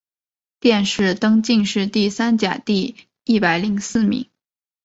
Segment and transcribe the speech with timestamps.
[0.59, 4.27] 殿试登进士第三甲第一百零四名。